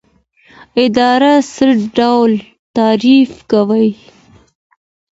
اداره 0.85 1.33
څه 1.53 1.65
ډول 1.97 2.31
تعریف 2.75 3.31
کوئ؟ 3.51 3.89